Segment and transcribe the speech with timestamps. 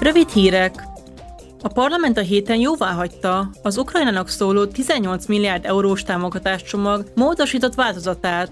[0.00, 0.82] Rövid hírek.
[1.62, 8.50] A parlament a héten jóvá hagyta az Ukrajnának szóló 18 milliárd eurós támogatáscsomag módosított változatát,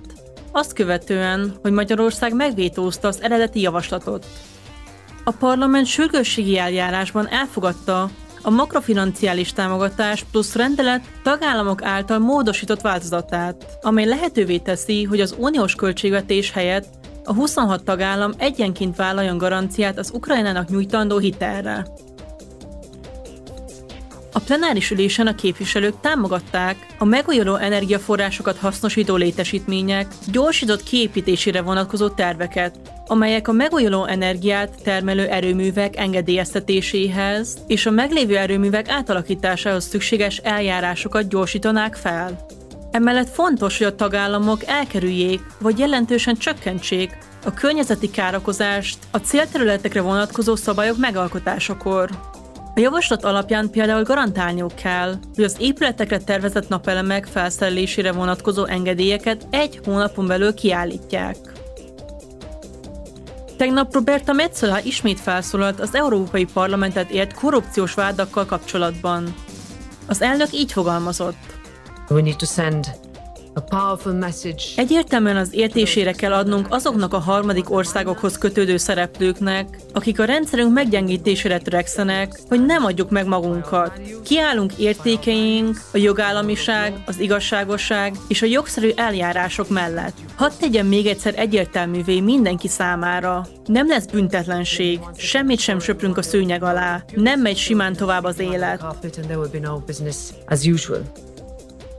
[0.52, 4.26] azt követően, hogy Magyarország megvétózta az eredeti javaslatot.
[5.24, 8.10] A parlament sürgősségi eljárásban elfogadta
[8.42, 15.74] a makrofinanciális támogatás plusz rendelet tagállamok által módosított változatát, amely lehetővé teszi, hogy az uniós
[15.74, 21.86] költségvetés helyett a 26 tagállam egyenként vállaljon garanciát az Ukrajnának nyújtandó hitelre.
[24.32, 32.78] A plenáris ülésen a képviselők támogatták a megújuló energiaforrásokat hasznosító létesítmények gyorsított kiépítésére vonatkozó terveket,
[33.06, 41.94] amelyek a megújuló energiát termelő erőművek engedélyeztetéséhez és a meglévő erőművek átalakításához szükséges eljárásokat gyorsítanák
[41.94, 42.46] fel.
[42.94, 50.56] Emellett fontos, hogy a tagállamok elkerüljék vagy jelentősen csökkentsék a környezeti károkozást a célterületekre vonatkozó
[50.56, 52.10] szabályok megalkotásakor.
[52.74, 59.80] A javaslat alapján például garantálniuk kell, hogy az épületekre tervezett napelemek felszerelésére vonatkozó engedélyeket egy
[59.84, 61.36] hónapon belül kiállítják.
[63.56, 69.34] Tegnap Roberta Metzola ismét felszólalt az Európai Parlamentet ért korrupciós vádakkal kapcsolatban.
[70.06, 71.53] Az elnök így fogalmazott.
[72.10, 73.04] We need to send
[74.76, 81.58] Egyértelműen az értésére kell adnunk azoknak a harmadik országokhoz kötődő szereplőknek, akik a rendszerünk meggyengítésére
[81.58, 84.00] törekszenek, hogy nem adjuk meg magunkat.
[84.24, 90.16] Kiállunk értékeink, a jogállamiság, az igazságosság és a jogszerű eljárások mellett.
[90.36, 93.46] Hadd tegyem még egyszer egyértelművé mindenki számára.
[93.66, 98.82] Nem lesz büntetlenség, semmit sem söprünk a szőnyeg alá, nem megy simán tovább az élet.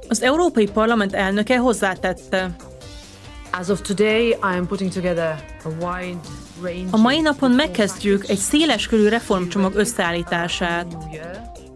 [0.07, 2.55] Az Európai Parlament elnöke hozzátette.
[3.51, 6.19] As of today, I am putting together a wide
[6.91, 10.97] a mai napon megkezdjük egy széleskörű reformcsomag összeállítását.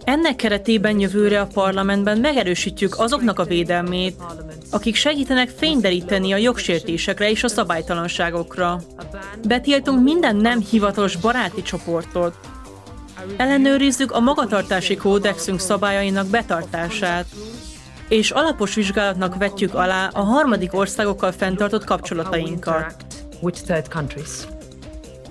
[0.03, 4.15] Ennek keretében jövőre a parlamentben megerősítjük azoknak a védelmét,
[4.71, 8.81] akik segítenek fényderíteni a jogsértésekre és a szabálytalanságokra.
[9.47, 12.35] Betiltunk minden nem hivatalos baráti csoportot.
[13.37, 17.25] Ellenőrizzük a magatartási kódexünk szabályainak betartását,
[18.09, 22.95] és alapos vizsgálatnak vetjük alá a harmadik országokkal fenntartott kapcsolatainkat.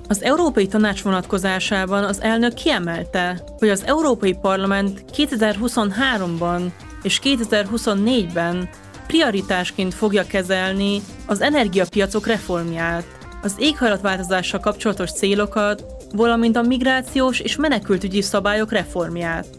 [0.08, 6.62] Az Európai Tanács vonatkozásában az elnök kiemelte, hogy az Európai Parlament 2023-ban
[7.02, 8.68] és 2024-ben
[9.06, 13.04] prioritásként fogja kezelni az energiapiacok reformját,
[13.42, 15.84] az éghajlatváltozással kapcsolatos célokat,
[16.14, 19.57] valamint a migrációs és menekültügyi szabályok reformját.